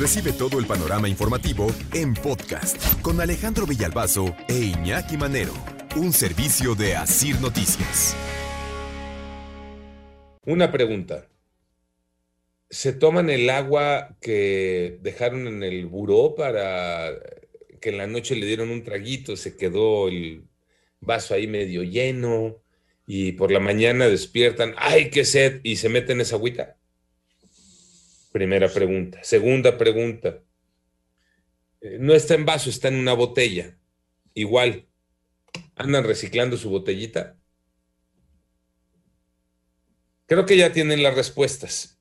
Recibe 0.00 0.32
todo 0.32 0.58
el 0.58 0.64
panorama 0.64 1.10
informativo 1.10 1.66
en 1.92 2.14
podcast 2.14 3.02
con 3.02 3.20
Alejandro 3.20 3.66
Villalbazo 3.66 4.34
e 4.48 4.54
Iñaki 4.54 5.18
Manero, 5.18 5.52
un 5.94 6.14
servicio 6.14 6.74
de 6.74 6.96
Asir 6.96 7.38
Noticias. 7.38 8.16
Una 10.46 10.72
pregunta. 10.72 11.28
¿Se 12.70 12.94
toman 12.94 13.28
el 13.28 13.50
agua 13.50 14.16
que 14.22 14.96
dejaron 15.02 15.46
en 15.46 15.62
el 15.62 15.84
buró 15.84 16.34
para 16.34 17.10
que 17.78 17.90
en 17.90 17.98
la 17.98 18.06
noche 18.06 18.36
le 18.36 18.46
dieron 18.46 18.70
un 18.70 18.82
traguito, 18.82 19.36
se 19.36 19.54
quedó 19.54 20.08
el 20.08 20.44
vaso 21.00 21.34
ahí 21.34 21.46
medio 21.46 21.82
lleno 21.82 22.62
y 23.06 23.32
por 23.32 23.52
la 23.52 23.60
mañana 23.60 24.08
despiertan, 24.08 24.72
¡ay, 24.78 25.10
qué 25.10 25.26
sed! 25.26 25.60
y 25.62 25.76
se 25.76 25.90
meten 25.90 26.22
esa 26.22 26.36
agüita? 26.36 26.79
Primera 28.32 28.68
pregunta. 28.68 29.22
Segunda 29.24 29.76
pregunta. 29.76 30.42
Eh, 31.80 31.98
no 32.00 32.14
está 32.14 32.34
en 32.34 32.44
vaso, 32.44 32.70
está 32.70 32.88
en 32.88 32.96
una 32.96 33.12
botella. 33.12 33.76
Igual. 34.34 34.86
¿Andan 35.74 36.04
reciclando 36.04 36.56
su 36.56 36.70
botellita? 36.70 37.36
Creo 40.26 40.46
que 40.46 40.56
ya 40.56 40.72
tienen 40.72 41.02
las 41.02 41.16
respuestas. 41.16 42.00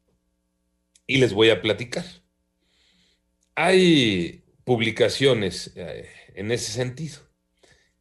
Y 1.07 1.17
les 1.17 1.33
voy 1.33 1.49
a 1.49 1.61
platicar. 1.61 2.05
Hay 3.55 4.43
publicaciones 4.63 5.73
eh, 5.75 6.07
en 6.35 6.51
ese 6.51 6.71
sentido. 6.71 7.19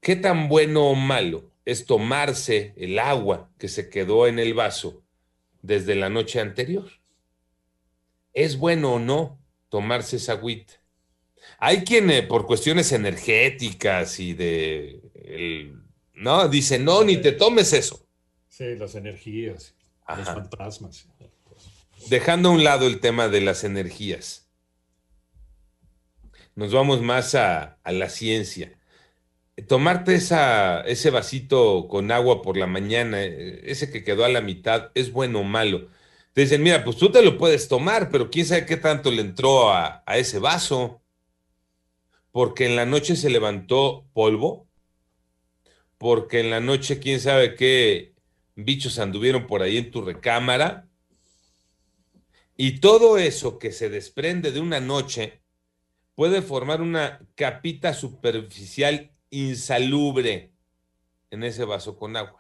¿Qué 0.01 0.17
tan 0.17 0.49
bueno 0.49 0.91
o 0.91 0.95
malo 0.95 1.51
es 1.65 1.87
tomarse 1.87 2.75
el 2.77 2.99
agua 2.99 3.51
que 3.59 3.69
se 3.69 3.89
quedó 3.89 4.27
en 4.27 4.39
el 4.39 4.53
vaso 4.53 5.03
desde 5.63 5.95
la 5.95 6.11
noche 6.11 6.41
anterior? 6.41 6.91
¿Es 8.33 8.57
bueno 8.57 8.95
o 8.95 8.99
no 8.99 9.39
tomarse 9.69 10.17
esa 10.17 10.33
agüita? 10.33 10.75
Hay 11.59 11.85
quien 11.85 12.11
eh, 12.11 12.23
por 12.23 12.47
cuestiones 12.47 12.93
energéticas 12.93 14.21
y 14.21 14.35
de, 14.35 15.01
¿no? 16.15 16.49
Dice, 16.49 16.79
no, 16.79 17.05
ni 17.05 17.17
te 17.17 17.33
tomes 17.33 17.73
eso. 17.73 18.07
Sí, 18.49 18.77
las 18.77 18.95
energías, 18.95 19.75
los 20.17 20.27
fantasmas. 20.27 21.09
Dejando 22.09 22.49
a 22.49 22.53
un 22.53 22.65
lado 22.65 22.87
el 22.87 23.01
tema 23.01 23.29
de 23.29 23.41
las 23.41 23.65
energías, 23.65 24.49
nos 26.55 26.73
vamos 26.73 27.03
más 27.03 27.35
a, 27.35 27.79
a 27.83 27.93
la 27.93 28.09
ciencia. 28.09 28.73
Tomarte 29.67 30.15
esa, 30.15 30.83
ese 30.83 31.11
vasito 31.11 31.89
con 31.89 32.13
agua 32.13 32.43
por 32.43 32.57
la 32.57 32.67
mañana, 32.67 33.23
eh, 33.23 33.63
ese 33.65 33.91
que 33.91 34.05
quedó 34.05 34.25
a 34.25 34.29
la 34.29 34.41
mitad, 34.41 34.91
¿es 34.95 35.13
bueno 35.13 35.41
o 35.41 35.45
malo? 35.45 35.89
Te 36.33 36.43
dicen, 36.43 36.63
mira, 36.63 36.85
pues 36.85 36.97
tú 36.97 37.11
te 37.11 37.23
lo 37.23 37.37
puedes 37.37 37.69
tomar, 37.69 38.11
pero 38.11 38.31
quién 38.31 38.47
sabe 38.47 38.67
qué 38.67 38.77
tanto 38.77 39.11
le 39.11 39.23
entró 39.23 39.71
a, 39.71 40.03
a 40.07 40.19
ese 40.19 40.39
vaso. 40.39 41.03
Porque 42.31 42.67
en 42.67 42.77
la 42.77 42.87
noche 42.87 43.17
se 43.17 43.31
levantó 43.31 44.07
polvo. 44.13 44.69
Porque 45.97 46.41
en 46.41 46.51
la 46.51 46.61
noche 46.61 47.01
quién 47.01 47.21
sabe 47.21 47.57
qué 47.57 48.15
bichos 48.55 48.99
anduvieron 48.99 49.47
por 49.47 49.63
ahí 49.63 49.79
en 49.79 49.91
tu 49.91 50.03
recámara. 50.03 50.89
Y 52.57 52.81
todo 52.81 53.19
eso 53.19 53.59
que 53.59 53.73
se 53.73 53.89
desprende 53.89 54.51
de 54.51 54.61
una 54.61 54.81
noche 54.81 55.43
puede 56.17 56.43
formar 56.43 56.83
una 56.83 57.21
capita 57.37 57.95
superficial 57.95 59.13
insalubre 59.31 60.53
en 61.31 61.45
ese 61.45 61.65
vaso 61.65 61.97
con 61.97 62.17
agua. 62.17 62.38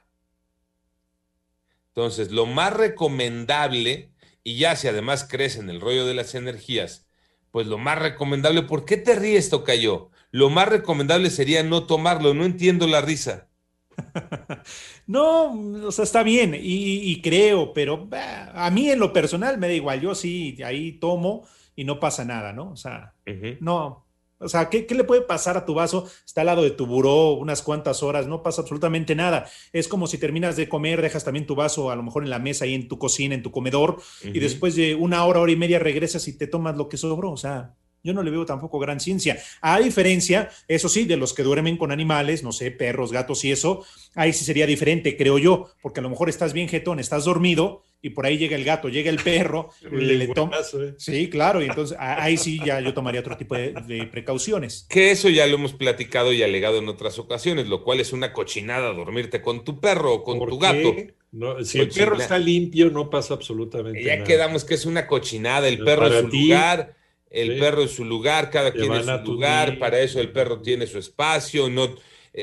Entonces, 1.98 2.30
lo 2.30 2.46
más 2.46 2.72
recomendable, 2.74 4.12
y 4.44 4.56
ya 4.56 4.76
si 4.76 4.86
además 4.86 5.26
crees 5.28 5.56
en 5.56 5.68
el 5.68 5.80
rollo 5.80 6.06
de 6.06 6.14
las 6.14 6.36
energías, 6.36 7.08
pues 7.50 7.66
lo 7.66 7.76
más 7.76 7.98
recomendable, 7.98 8.62
¿por 8.62 8.84
qué 8.84 8.96
te 8.98 9.16
ríes, 9.16 9.50
Tocayo? 9.50 10.10
Lo 10.30 10.48
más 10.48 10.68
recomendable 10.68 11.28
sería 11.28 11.64
no 11.64 11.86
tomarlo, 11.86 12.34
no 12.34 12.44
entiendo 12.44 12.86
la 12.86 13.00
risa. 13.00 13.48
no, 15.06 15.52
o 15.86 15.92
sea, 15.92 16.04
está 16.04 16.22
bien 16.22 16.54
y, 16.54 17.10
y 17.10 17.20
creo, 17.22 17.72
pero 17.72 18.06
bah, 18.06 18.50
a 18.54 18.70
mí 18.70 18.90
en 18.90 18.98
lo 19.00 19.12
personal 19.12 19.58
me 19.58 19.66
da 19.68 19.72
igual, 19.74 20.00
yo 20.00 20.14
sí, 20.14 20.56
ahí 20.64 20.92
tomo 20.92 21.46
y 21.74 21.84
no 21.84 21.98
pasa 22.00 22.24
nada, 22.24 22.52
¿no? 22.52 22.70
O 22.72 22.76
sea, 22.76 23.14
uh 23.26 23.30
-huh. 23.30 23.58
no, 23.60 24.07
o 24.40 24.48
sea, 24.48 24.68
¿qué, 24.68 24.86
¿qué, 24.86 24.94
le 24.94 25.04
puede 25.04 25.22
pasar 25.22 25.56
a 25.56 25.64
tu 25.64 25.74
vaso? 25.74 26.08
Está 26.24 26.42
al 26.42 26.46
lado 26.46 26.62
de 26.62 26.70
tu 26.70 26.86
buró 26.86 27.32
unas 27.32 27.62
cuantas 27.62 28.02
horas, 28.02 28.26
no 28.26 28.42
pasa 28.42 28.62
absolutamente 28.62 29.14
nada. 29.14 29.48
Es 29.72 29.88
como 29.88 30.06
si 30.06 30.18
terminas 30.18 30.56
de 30.56 30.68
comer, 30.68 31.02
dejas 31.02 31.24
también 31.24 31.46
tu 31.46 31.54
vaso 31.54 31.90
a 31.90 31.96
lo 31.96 32.02
mejor 32.02 32.22
en 32.22 32.30
la 32.30 32.38
mesa, 32.38 32.64
ahí 32.64 32.74
en 32.74 32.88
tu 32.88 32.98
cocina, 32.98 33.34
en 33.34 33.42
tu 33.42 33.50
comedor, 33.50 33.96
uh 33.96 34.26
-huh. 34.26 34.36
y 34.36 34.38
después 34.38 34.76
de 34.76 34.94
una 34.94 35.24
hora, 35.24 35.40
hora 35.40 35.52
y 35.52 35.56
media 35.56 35.78
regresas 35.78 36.28
y 36.28 36.36
te 36.36 36.46
tomas 36.46 36.76
lo 36.76 36.88
que 36.88 36.96
sobró. 36.96 37.30
O 37.32 37.36
sea, 37.36 37.74
yo 38.02 38.12
no 38.12 38.22
le 38.22 38.30
veo 38.30 38.46
tampoco 38.46 38.78
gran 38.78 39.00
ciencia. 39.00 39.38
A 39.60 39.80
diferencia, 39.80 40.50
eso 40.68 40.88
sí, 40.88 41.04
de 41.04 41.16
los 41.16 41.34
que 41.34 41.42
duermen 41.42 41.76
con 41.76 41.92
animales, 41.92 42.42
no 42.42 42.52
sé, 42.52 42.70
perros, 42.70 43.12
gatos 43.12 43.44
y 43.44 43.52
eso, 43.52 43.84
ahí 44.14 44.32
sí 44.32 44.44
sería 44.44 44.66
diferente, 44.66 45.16
creo 45.16 45.38
yo, 45.38 45.70
porque 45.82 46.00
a 46.00 46.02
lo 46.02 46.10
mejor 46.10 46.28
estás 46.28 46.52
bien 46.52 46.68
jetón, 46.68 47.00
estás 47.00 47.24
dormido 47.24 47.82
y 48.00 48.10
por 48.10 48.26
ahí 48.26 48.38
llega 48.38 48.56
el 48.56 48.64
gato, 48.64 48.88
llega 48.88 49.10
el 49.10 49.18
perro, 49.18 49.70
le, 49.90 50.16
le 50.16 50.28
toma. 50.28 50.56
Eh. 50.58 50.94
Sí, 50.96 51.28
claro, 51.28 51.60
y 51.62 51.66
entonces 51.66 51.96
ahí 52.00 52.36
sí 52.36 52.60
ya 52.64 52.80
yo 52.80 52.94
tomaría 52.94 53.20
otro 53.20 53.36
tipo 53.36 53.54
de, 53.54 53.72
de, 53.86 54.06
precauciones. 54.06 54.86
Que 54.88 55.10
eso 55.10 55.28
ya 55.28 55.46
lo 55.46 55.56
hemos 55.56 55.72
platicado 55.72 56.32
y 56.32 56.42
alegado 56.42 56.78
en 56.78 56.88
otras 56.88 57.18
ocasiones, 57.18 57.66
lo 57.66 57.82
cual 57.82 58.00
es 58.00 58.12
una 58.12 58.32
cochinada 58.32 58.92
dormirte 58.92 59.42
con 59.42 59.64
tu 59.64 59.80
perro 59.80 60.14
o 60.14 60.22
con 60.22 60.38
tu 60.38 60.58
gato. 60.58 60.94
No, 61.30 61.62
si 61.62 61.80
el 61.80 61.90
perro 61.90 62.16
está 62.16 62.38
limpio, 62.38 62.90
no 62.90 63.10
pasa 63.10 63.34
absolutamente 63.34 64.02
ya 64.02 64.12
nada. 64.12 64.18
Ya 64.20 64.24
quedamos 64.24 64.64
que 64.64 64.74
es 64.74 64.86
una 64.86 65.06
cochinada, 65.06 65.68
el 65.68 65.78
perro 65.84 66.06
en 66.06 66.24
su 66.24 66.30
ti, 66.30 66.48
lugar. 66.48 66.96
El 67.30 67.54
sí. 67.54 67.60
perro 67.60 67.82
en 67.82 67.88
su 67.88 68.04
lugar, 68.04 68.50
cada 68.50 68.72
quien 68.72 68.92
en 68.92 69.04
su 69.04 69.32
lugar, 69.32 69.70
día. 69.70 69.78
para 69.78 70.00
eso 70.00 70.20
el 70.20 70.32
perro 70.32 70.60
tiene 70.62 70.86
su 70.86 70.98
espacio, 70.98 71.68
no, 71.68 71.94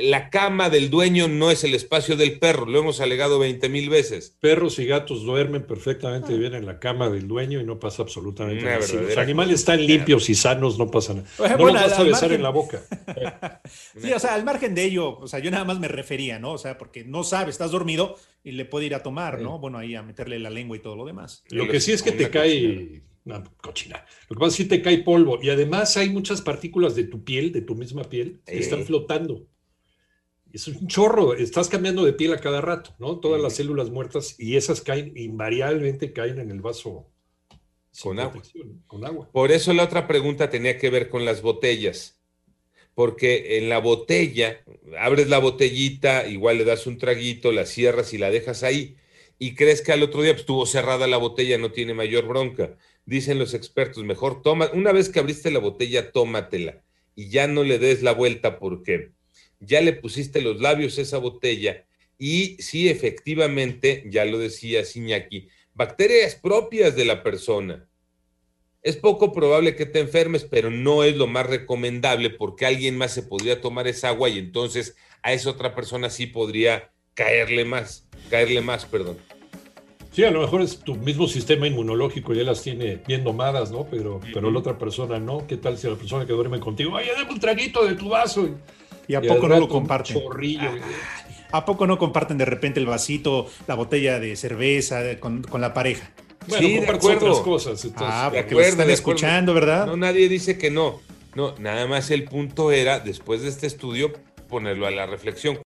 la 0.02 0.30
cama 0.30 0.70
del 0.70 0.90
dueño 0.90 1.28
no 1.28 1.52
es 1.52 1.64
el 1.64 1.74
espacio 1.74 2.18
del 2.18 2.40
perro, 2.40 2.66
lo 2.66 2.80
hemos 2.80 3.00
alegado 3.00 3.40
20 3.40 3.70
mil 3.70 3.90
veces. 3.90 4.36
Perros 4.40 4.80
y 4.80 4.86
gatos 4.86 5.24
duermen 5.24 5.66
perfectamente 5.66 6.34
ah. 6.34 6.38
bien 6.38 6.54
en 6.54 6.66
la 6.66 6.80
cama 6.80 7.10
del 7.10 7.28
dueño 7.28 7.62
y 7.62 7.64
no 7.64 7.80
pasa 7.80 8.04
absolutamente 8.04 8.64
Una 8.64 8.74
nada. 8.76 8.82
Si 8.82 8.98
los 8.98 9.18
animales 9.18 9.60
están 9.60 9.86
limpios 9.86 10.30
y 10.30 10.36
sanos, 10.36 10.78
no 10.78 10.90
pasa 10.92 11.14
nada. 11.14 11.28
No 11.38 11.58
bueno, 11.58 11.80
los 11.80 11.90
vas 11.90 12.00
a 12.00 12.04
besar 12.04 12.22
margen... 12.22 12.36
en 12.36 12.44
la 12.44 12.50
boca. 12.50 12.82
sí, 14.02 14.12
o 14.12 14.20
sea, 14.20 14.34
al 14.34 14.44
margen 14.44 14.76
de 14.76 14.84
ello, 14.84 15.18
o 15.18 15.28
sea, 15.28 15.40
yo 15.40 15.52
nada 15.52 15.64
más 15.64 15.80
me 15.80 15.88
refería, 15.88 16.40
¿no? 16.40 16.54
O 16.54 16.58
sea, 16.58 16.78
porque 16.78 17.04
no 17.04 17.24
sabe, 17.24 17.52
estás 17.52 17.72
dormido 17.72 18.18
y 18.44 18.52
le 18.52 18.66
puede 18.66 18.88
ir 18.88 18.96
a 18.96 19.04
tomar, 19.04 19.40
¿no? 19.40 19.54
Sí. 19.54 19.62
Bueno, 19.62 19.78
ahí 19.78 19.96
a 19.96 20.04
meterle 20.04 20.40
la 20.40 20.50
lengua 20.50 20.76
y 20.78 20.82
todo 20.82 20.96
lo 20.96 21.06
demás. 21.06 21.44
Lo 21.50 21.68
que 21.68 21.80
sí 21.80 21.92
es 21.92 22.04
que 22.04 22.12
te 22.12 22.30
cae 22.30 23.02
una 23.26 23.44
cochina. 23.62 24.06
Lo 24.30 24.36
que 24.36 24.40
pasa 24.40 24.52
es 24.52 24.58
que 24.58 24.78
te 24.78 24.82
cae 24.82 25.00
polvo 25.00 25.40
y 25.42 25.50
además 25.50 25.98
hay 25.98 26.10
muchas 26.10 26.42
partículas 26.42 26.96
de 26.96 27.06
tu 27.06 27.24
piel, 27.24 27.52
de 27.52 27.62
tu 27.62 27.76
misma 27.76 28.04
piel, 28.04 28.42
que 28.46 28.56
eh. 28.56 28.60
están 28.60 28.86
flotando. 28.86 29.48
Es 30.54 30.68
un 30.68 30.88
chorro, 30.88 31.34
estás 31.34 31.68
cambiando 31.68 32.06
de 32.06 32.14
piel 32.14 32.32
a 32.34 32.40
cada 32.40 32.62
rato, 32.62 32.96
¿no? 33.00 33.20
Todas 33.20 33.40
eh. 33.40 33.44
las 33.44 33.56
células 33.56 33.90
muertas 33.90 34.36
y 34.40 34.56
esas 34.56 34.82
caen, 34.82 35.12
invariablemente 35.18 36.14
caen 36.14 36.40
en 36.40 36.52
el 36.52 36.62
vaso 36.62 37.10
con 38.02 38.20
agua. 38.20 38.42
con 38.88 39.06
agua. 39.06 39.30
Por 39.32 39.52
eso 39.52 39.74
la 39.74 39.84
otra 39.84 40.08
pregunta 40.08 40.50
tenía 40.50 40.78
que 40.78 40.90
ver 40.90 41.10
con 41.10 41.26
las 41.26 41.42
botellas. 41.42 42.22
Porque 42.94 43.58
en 43.58 43.68
la 43.68 43.80
botella, 43.80 44.64
abres 44.98 45.28
la 45.28 45.40
botellita, 45.40 46.26
igual 46.30 46.60
le 46.60 46.64
das 46.64 46.88
un 46.88 46.98
traguito, 46.98 47.52
la 47.52 47.66
cierras 47.66 48.14
y 48.14 48.18
la 48.18 48.32
dejas 48.32 48.64
ahí. 48.64 48.96
Y 49.38 49.54
crees 49.56 49.82
que 49.82 49.92
al 49.92 50.02
otro 50.02 50.22
día 50.22 50.32
pues, 50.32 50.42
estuvo 50.42 50.66
cerrada 50.66 51.06
la 51.06 51.18
botella, 51.18 51.58
no 51.58 51.74
tiene 51.74 51.94
mayor 51.94 52.26
bronca 52.26 52.78
dicen 53.06 53.40
los 53.40 53.54
expertos, 53.54 54.04
mejor 54.04 54.42
toma, 54.42 54.70
una 54.74 54.92
vez 54.92 55.10
que 55.10 55.20
abriste 55.20 55.52
la 55.52 55.60
botella, 55.60 56.12
tómatela 56.12 56.82
y 57.16 57.30
ya 57.30 57.48
no 57.48 57.64
le 57.64 57.80
des 57.80 58.02
la 58.02 58.12
vuelta 58.12 58.60
porque 58.60 59.12
ya 59.60 59.82
le 59.82 59.94
pusiste 59.94 60.42
los 60.42 60.60
labios 60.60 60.98
a 60.98 61.02
esa 61.02 61.18
botella 61.18 61.86
y 62.18 62.58
sí, 62.62 62.90
efectivamente, 62.90 64.04
ya 64.08 64.26
lo 64.26 64.40
decía 64.40 64.86
Siñaki, 64.86 65.50
bacterias 65.74 66.36
propias 66.36 66.96
de 66.96 67.06
la 67.06 67.24
persona. 67.24 67.88
Es 68.82 68.96
poco 68.96 69.34
probable 69.34 69.76
que 69.76 69.86
te 69.86 70.00
enfermes, 70.00 70.44
pero 70.44 70.70
no 70.70 71.04
es 71.04 71.16
lo 71.18 71.28
más 71.28 71.48
recomendable 71.48 72.30
porque 72.30 72.66
alguien 72.66 72.98
más 72.98 73.14
se 73.14 73.24
podría 73.24 73.60
tomar 73.60 73.88
esa 73.88 74.10
agua 74.10 74.30
y 74.30 74.38
entonces 74.38 74.96
a 75.24 75.34
esa 75.34 75.50
otra 75.50 75.74
persona 75.74 76.10
sí 76.10 76.28
podría 76.28 76.92
caerle 77.16 77.66
más, 77.66 78.08
caerle 78.30 78.62
más, 78.62 78.86
perdón. 78.86 79.18
Sí, 80.16 80.24
a 80.24 80.32
lo 80.32 80.40
mejor 80.40 80.62
es 80.62 80.80
tu 80.80 80.96
mismo 80.96 81.28
sistema 81.28 81.68
inmunológico, 81.68 82.34
ya 82.34 82.44
las 82.44 82.64
tiene 82.64 83.02
bien 83.06 83.26
domadas, 83.26 83.70
¿no? 83.72 83.86
Pero, 83.92 84.22
pero 84.34 84.50
la 84.50 84.60
otra 84.60 84.78
persona 84.78 85.20
no. 85.20 85.46
¿Qué 85.46 85.58
tal 85.58 85.78
si 85.78 85.90
la 85.90 85.96
persona 85.96 86.26
que 86.26 86.32
duerme 86.32 86.62
contigo, 86.62 86.96
ay, 86.96 87.08
dame 87.14 87.34
un 87.34 87.40
traguito 87.42 87.86
de 87.86 87.96
tu 87.96 88.08
vaso? 88.08 88.48
Y 89.10 89.16
a 89.16 89.22
poco 89.22 89.50
no 89.50 89.60
lo 89.60 89.68
comparten. 89.68 90.24
Ah, 90.62 90.78
¿A 91.52 91.66
poco 91.66 91.86
no 91.86 91.98
comparten 91.98 92.38
de 92.38 92.46
repente 92.46 92.80
el 92.80 92.86
vasito, 92.86 93.48
la 93.68 93.76
botella 93.76 94.18
de 94.22 94.38
cerveza 94.38 95.02
con, 95.20 95.44
la 95.60 95.74
pareja? 95.74 96.10
Bueno, 96.48 96.66
sí, 96.66 96.80
de 96.80 96.88
acuerdo. 96.88 97.32
otras 97.32 97.40
cosas. 97.40 97.88
ah, 97.98 98.32
porque 98.34 98.56
de 98.56 98.70
están 98.70 98.90
escuchando, 98.90 99.54
¿verdad? 99.54 99.86
No, 99.86 99.98
nadie 99.98 100.30
dice 100.30 100.58
que 100.58 100.72
no. 100.72 101.02
No, 101.36 101.56
nada 101.60 101.88
más 101.88 102.10
el 102.10 102.24
punto 102.24 102.72
era, 102.72 103.02
después 103.02 103.42
de 103.42 103.50
este 103.50 103.68
estudio, 103.68 104.14
ponerlo 104.48 104.88
a 104.88 104.92
la 104.92 105.08
reflexión. 105.08 105.60